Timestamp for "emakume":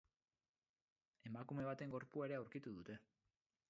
1.31-1.69